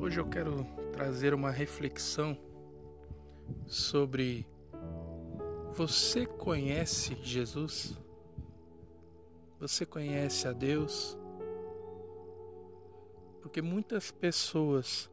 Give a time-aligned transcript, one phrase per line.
[0.00, 2.38] Hoje eu quero trazer uma reflexão
[3.66, 4.46] sobre
[5.74, 7.98] você conhece Jesus?
[9.58, 11.18] Você conhece a Deus?
[13.42, 15.10] Porque muitas pessoas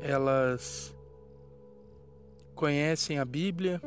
[0.00, 0.94] elas
[2.54, 3.82] conhecem a Bíblia,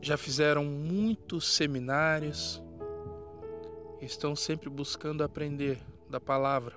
[0.00, 2.62] já fizeram muitos seminários,
[4.00, 6.76] estão sempre buscando aprender da palavra,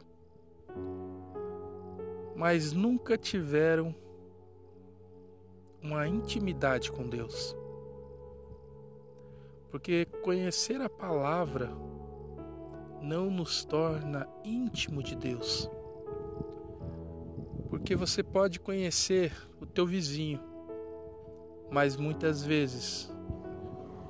[2.36, 3.94] mas nunca tiveram
[5.82, 7.56] uma intimidade com Deus.
[9.72, 11.70] Porque conhecer a palavra
[13.02, 15.70] não nos torna íntimo de Deus.
[17.70, 20.42] Porque você pode conhecer o teu vizinho,
[21.70, 23.12] mas muitas vezes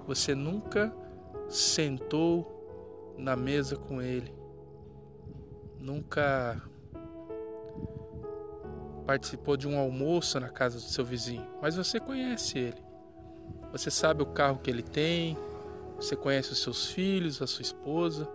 [0.07, 0.95] você nunca
[1.49, 4.33] sentou na mesa com ele,
[5.79, 6.61] nunca
[9.05, 12.84] participou de um almoço na casa do seu vizinho, mas você conhece ele.
[13.71, 15.37] Você sabe o carro que ele tem,
[15.95, 18.27] você conhece os seus filhos, a sua esposa,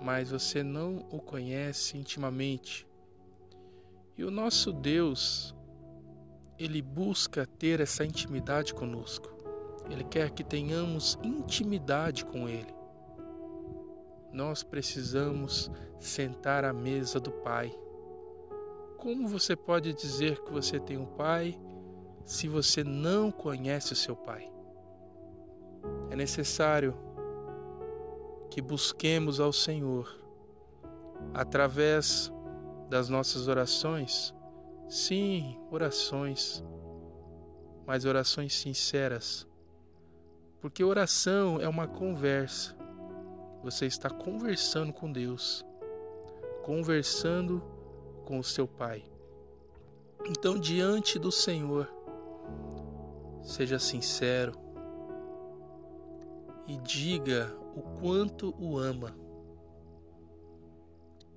[0.00, 2.86] mas você não o conhece intimamente.
[4.16, 5.54] E o nosso Deus,
[6.58, 9.28] ele busca ter essa intimidade conosco.
[9.90, 12.72] Ele quer que tenhamos intimidade com ele.
[14.34, 17.72] Nós precisamos sentar à mesa do Pai.
[18.98, 21.56] Como você pode dizer que você tem um pai
[22.24, 24.50] se você não conhece o seu pai?
[26.10, 26.96] É necessário
[28.50, 30.12] que busquemos ao Senhor
[31.32, 32.32] através
[32.90, 34.34] das nossas orações.
[34.88, 36.64] Sim, orações,
[37.86, 39.46] mas orações sinceras.
[40.60, 42.83] Porque oração é uma conversa.
[43.64, 45.64] Você está conversando com Deus,
[46.62, 47.62] conversando
[48.26, 49.02] com o seu Pai.
[50.26, 51.90] Então, diante do Senhor,
[53.42, 54.52] seja sincero
[56.66, 59.16] e diga o quanto o ama.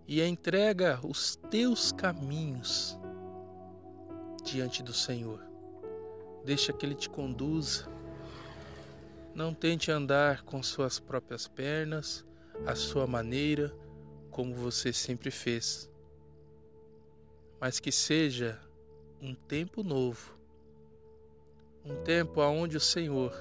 [0.06, 3.00] E entrega os teus caminhos
[4.44, 5.42] diante do Senhor.
[6.44, 7.88] Deixa que Ele te conduza.
[9.38, 12.26] Não tente andar com suas próprias pernas,
[12.66, 13.72] a sua maneira,
[14.32, 15.88] como você sempre fez.
[17.62, 18.60] Mas que seja
[19.22, 20.36] um tempo novo,
[21.86, 23.32] um tempo aonde o Senhor,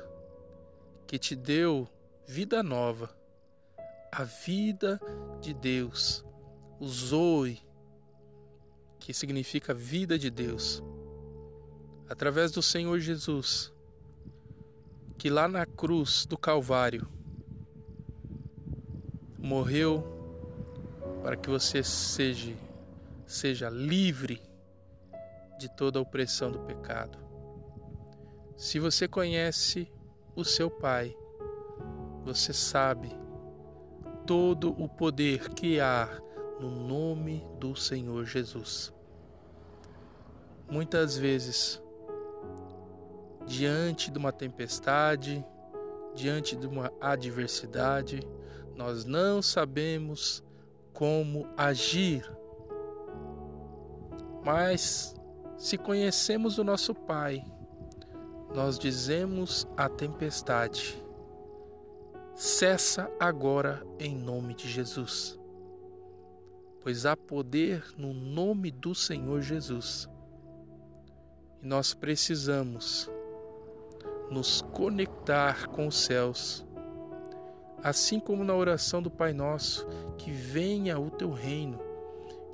[1.06, 1.88] que te deu
[2.26, 3.16] vida nova,
[4.12, 5.00] a vida
[5.40, 6.22] de Deus,
[6.78, 7.58] o Zoe,
[8.98, 10.82] que significa vida de Deus,
[12.06, 13.72] através do Senhor Jesus,
[15.18, 17.08] que lá na cruz do Calvário
[19.38, 20.04] morreu
[21.22, 22.54] para que você seja
[23.26, 24.40] seja livre
[25.58, 27.18] de toda a opressão do pecado.
[28.56, 29.90] Se você conhece
[30.36, 31.16] o seu Pai,
[32.24, 33.10] você sabe
[34.26, 36.08] todo o poder que há
[36.60, 38.92] no nome do Senhor Jesus.
[40.68, 41.80] Muitas vezes,
[43.46, 45.44] diante de uma tempestade,
[46.14, 48.20] diante de uma adversidade,
[48.74, 50.42] nós não sabemos
[50.92, 52.24] como agir
[54.46, 55.12] mas
[55.58, 57.44] se conhecemos o nosso Pai,
[58.54, 61.04] nós dizemos à tempestade:
[62.32, 65.36] cessa agora em nome de Jesus.
[66.80, 70.08] Pois há poder no nome do Senhor Jesus.
[71.60, 73.10] E nós precisamos
[74.30, 76.64] nos conectar com os céus.
[77.82, 79.86] Assim como na oração do Pai Nosso,
[80.18, 81.86] que venha o teu reino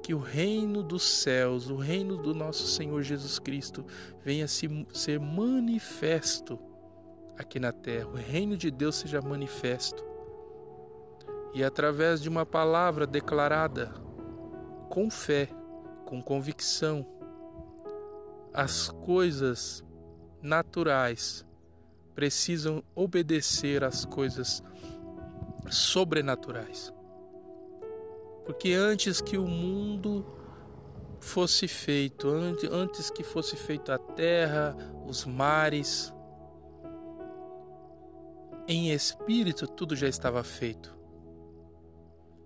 [0.03, 3.87] que o reino dos céus, o reino do nosso Senhor Jesus Cristo,
[4.25, 6.59] venha se, ser manifesto
[7.39, 10.05] aqui na terra, o reino de Deus seja manifesto.
[11.55, 13.95] E através de uma palavra declarada
[14.89, 15.49] com fé,
[16.05, 17.07] com convicção,
[18.53, 19.85] as coisas
[20.43, 21.47] naturais
[22.15, 24.63] precisam obedecer às coisas
[25.71, 26.93] sobrenaturais.
[28.45, 30.27] Porque antes que o mundo
[31.21, 34.77] fosse feito, antes que fosse feita a terra,
[35.07, 36.13] os mares,
[38.67, 40.97] em espírito tudo já estava feito.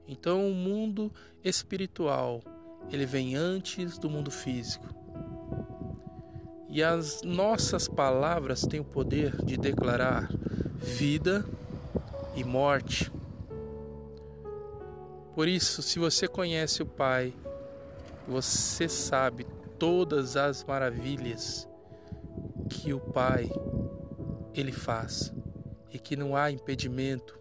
[0.06, 1.12] Então o mundo
[1.42, 2.42] espiritual,
[2.90, 4.86] ele vem antes do mundo físico.
[6.68, 10.28] E as nossas palavras têm o poder de declarar
[10.74, 11.44] vida
[12.34, 13.10] e morte.
[15.34, 17.32] Por isso, se você conhece o Pai,
[18.26, 19.46] você sabe
[19.78, 21.68] todas as maravilhas
[22.68, 23.50] que o Pai
[24.54, 25.32] ele faz
[25.92, 27.38] e que não há impedimento,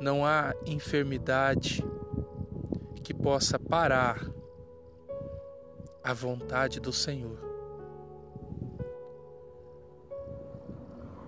[0.00, 1.84] não há enfermidade
[3.02, 4.30] que possa parar
[6.02, 7.49] a vontade do Senhor.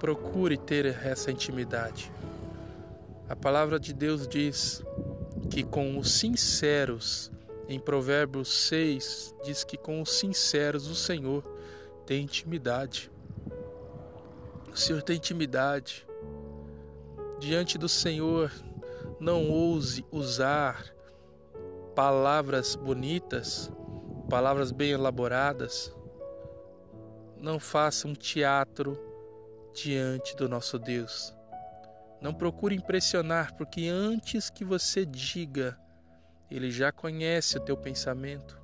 [0.03, 2.13] Procure ter essa intimidade.
[3.29, 4.83] A palavra de Deus diz
[5.49, 7.31] que com os sinceros,
[7.69, 11.45] em Provérbios 6, diz que com os sinceros o Senhor
[12.05, 13.13] tem intimidade.
[14.73, 16.05] O Senhor tem intimidade.
[17.39, 18.51] Diante do Senhor,
[19.21, 20.85] não ouse usar
[21.95, 23.71] palavras bonitas,
[24.29, 25.95] palavras bem elaboradas.
[27.41, 29.12] Não faça um teatro
[29.75, 31.35] diante do nosso Deus.
[32.21, 35.79] Não procure impressionar, porque antes que você diga,
[36.51, 38.61] Ele já conhece o teu pensamento.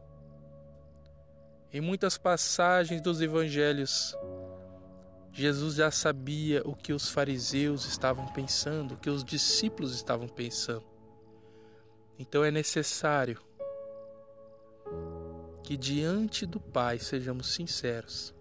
[1.73, 4.17] Em muitas passagens dos evangelhos,
[5.33, 10.85] Jesus já sabia o que os fariseus estavam pensando, o que os discípulos estavam pensando.
[12.19, 13.41] Então é necessário
[15.63, 18.35] que diante do Pai sejamos sinceros,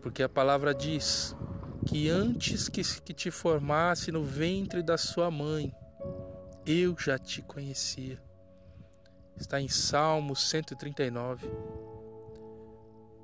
[0.00, 1.34] porque a palavra diz
[1.90, 5.74] que antes que, que te formasse no ventre da sua mãe,
[6.64, 8.22] eu já te conhecia.
[9.36, 11.50] Está em Salmo 139.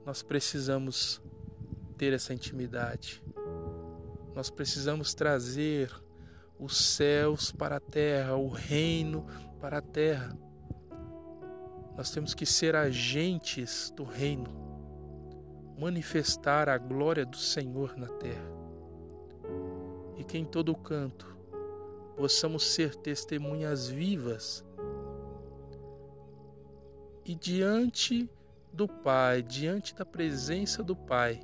[0.05, 1.23] Nós precisamos
[1.97, 3.23] ter essa intimidade.
[4.35, 5.89] Nós precisamos trazer
[6.59, 9.29] os céus para a terra, o reino
[9.61, 10.37] para a terra.
[11.97, 14.51] Nós temos que ser agentes do reino,
[15.79, 18.56] manifestar a glória do Senhor na terra.
[20.27, 21.37] Que em todo canto
[22.17, 24.65] possamos ser testemunhas vivas
[27.25, 28.31] e diante
[28.73, 31.41] do Pai, diante da presença do Pai,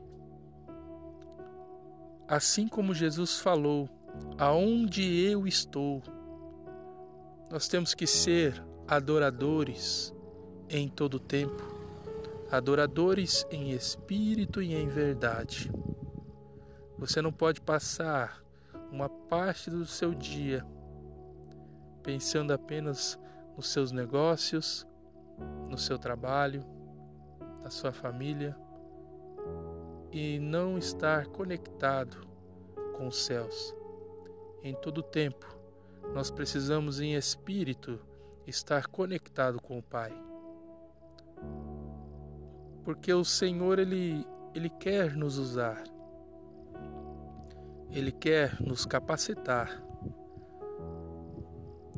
[2.33, 3.91] Assim como Jesus falou,
[4.39, 6.03] aonde eu estou,
[7.51, 10.15] nós temos que ser adoradores
[10.67, 11.63] em todo tempo,
[12.51, 15.71] adoradores em espírito e em verdade.
[16.97, 18.42] Você não pode passar
[18.93, 20.65] uma parte do seu dia
[22.03, 23.19] pensando apenas
[23.57, 24.87] nos seus negócios,
[25.69, 26.65] no seu trabalho,
[27.63, 28.57] na sua família
[30.11, 32.27] e não estar conectado
[32.97, 33.75] com os céus.
[34.63, 35.47] Em todo tempo,
[36.13, 37.99] nós precisamos em espírito
[38.47, 40.13] estar conectado com o Pai.
[42.85, 45.83] Porque o Senhor ele ele quer nos usar.
[47.93, 49.83] Ele quer nos capacitar.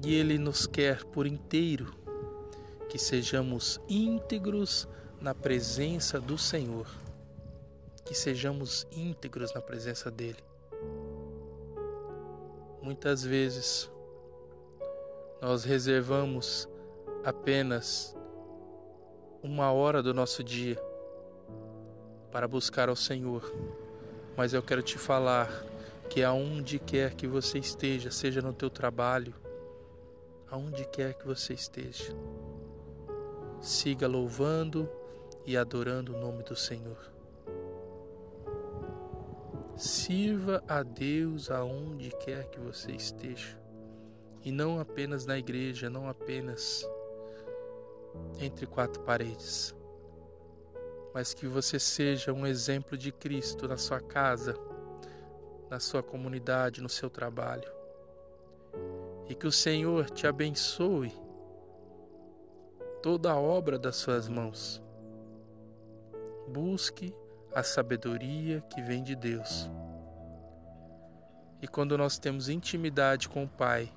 [0.05, 1.95] E ele nos quer por inteiro
[2.89, 4.87] que sejamos íntegros
[5.21, 6.87] na presença do Senhor
[8.05, 10.43] que sejamos íntegros na presença dele.
[12.83, 13.91] Muitas vezes
[15.41, 16.69] nós reservamos
[17.25, 18.15] apenas
[19.43, 20.79] uma hora do nosso dia
[22.31, 23.51] para buscar ao Senhor,
[24.37, 25.49] mas eu quero te falar
[26.15, 29.35] que aonde quer que você esteja, seja no teu trabalho,
[30.49, 32.15] aonde quer que você esteja,
[33.61, 34.89] siga louvando
[35.45, 37.13] e adorando o nome do Senhor.
[39.77, 43.59] Sirva a Deus aonde quer que você esteja.
[44.45, 46.89] E não apenas na igreja, não apenas
[48.39, 49.75] entre quatro paredes.
[51.13, 54.55] Mas que você seja um exemplo de Cristo na sua casa,
[55.75, 57.69] na sua comunidade, no seu trabalho.
[59.29, 61.13] E que o Senhor te abençoe
[63.03, 64.81] toda a obra das suas mãos.
[66.47, 67.13] Busque
[67.53, 69.69] a sabedoria que vem de Deus.
[71.61, 73.93] E quando nós temos intimidade com o Pai,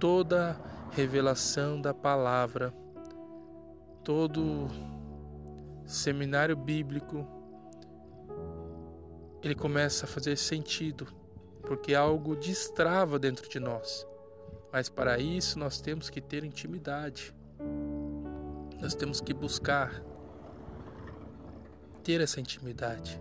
[0.00, 0.60] toda
[0.90, 2.74] revelação da palavra,
[4.02, 4.66] todo
[5.86, 7.24] seminário bíblico,
[9.44, 11.06] ele começa a fazer sentido,
[11.62, 14.06] porque algo destrava dentro de nós.
[14.72, 17.34] Mas para isso nós temos que ter intimidade.
[18.80, 20.02] Nós temos que buscar
[22.02, 23.20] ter essa intimidade,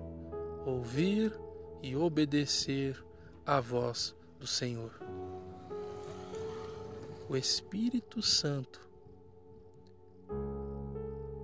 [0.66, 1.38] ouvir
[1.82, 3.04] e obedecer
[3.46, 4.92] à voz do Senhor.
[7.30, 8.80] O Espírito Santo,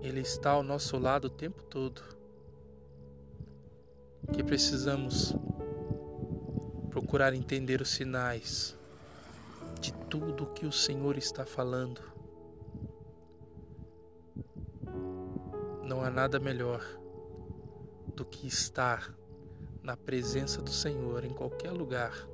[0.01, 2.18] ele está ao nosso lado o tempo todo.
[4.33, 5.35] Que precisamos
[6.89, 8.77] procurar entender os sinais
[9.79, 12.01] de tudo que o Senhor está falando.
[15.83, 16.81] Não há nada melhor
[18.15, 19.13] do que estar
[19.81, 22.27] na presença do Senhor em qualquer lugar.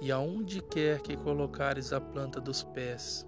[0.00, 3.26] E aonde quer que colocares a planta dos pés,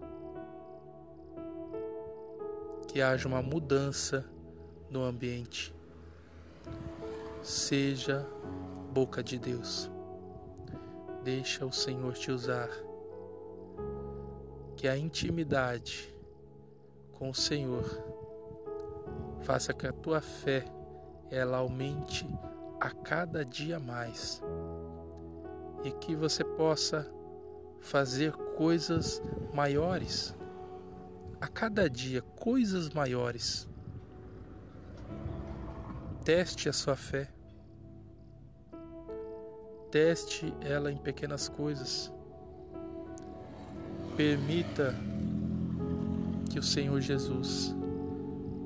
[2.89, 4.25] que haja uma mudança
[4.91, 5.74] no ambiente.
[7.45, 8.27] Seja
[8.91, 9.91] boca de Deus.
[11.23, 12.71] Deixa o Senhor te usar.
[14.75, 16.11] Que a intimidade
[17.13, 17.85] com o Senhor
[19.43, 20.65] faça que a tua fé
[21.31, 22.27] ela aumente
[22.81, 24.43] a cada dia mais
[25.85, 27.07] e que você possa
[27.79, 29.21] fazer coisas
[29.53, 30.35] maiores
[31.39, 33.69] a cada dia, coisas maiores.
[36.25, 37.34] Teste a sua fé.
[39.95, 42.13] Teste ela em pequenas coisas.
[44.17, 44.93] Permita
[46.51, 47.73] que o Senhor Jesus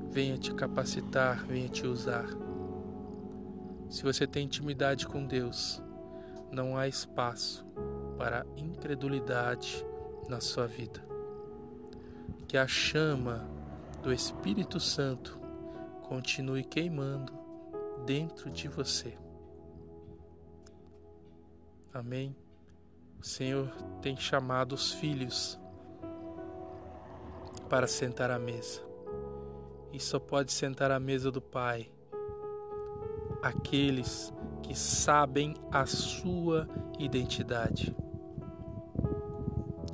[0.09, 2.25] venha te capacitar, venha te usar.
[3.91, 5.79] Se você tem intimidade com Deus,
[6.51, 7.63] não há espaço
[8.17, 9.85] para incredulidade
[10.27, 10.99] na sua vida.
[12.47, 13.47] Que a chama
[14.01, 15.39] do Espírito Santo
[16.01, 17.31] continue queimando
[18.03, 19.15] dentro de você.
[21.93, 22.35] Amém.
[23.19, 23.69] O Senhor
[24.01, 25.59] tem chamado os filhos
[27.69, 28.81] para sentar à mesa.
[29.91, 31.91] E só pode sentar à mesa do Pai
[33.41, 36.67] aqueles que sabem a sua
[36.99, 37.95] identidade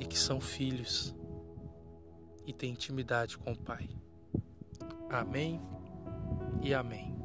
[0.00, 1.14] e que são filhos
[2.46, 3.88] e têm intimidade com o Pai.
[5.10, 5.60] Amém
[6.62, 7.15] e amém.